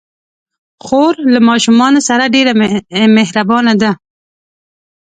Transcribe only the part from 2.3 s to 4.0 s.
ډېر مهربانه ده.